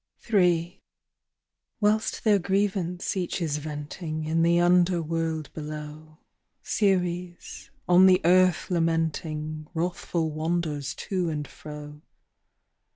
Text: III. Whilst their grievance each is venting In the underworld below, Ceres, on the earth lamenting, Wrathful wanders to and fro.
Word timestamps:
III. 0.33 0.81
Whilst 1.79 2.23
their 2.23 2.39
grievance 2.39 3.15
each 3.15 3.39
is 3.39 3.57
venting 3.57 4.23
In 4.25 4.41
the 4.41 4.59
underworld 4.59 5.53
below, 5.53 6.17
Ceres, 6.63 7.69
on 7.87 8.07
the 8.07 8.19
earth 8.25 8.71
lamenting, 8.71 9.67
Wrathful 9.75 10.31
wanders 10.31 10.95
to 10.95 11.29
and 11.29 11.47
fro. 11.47 12.01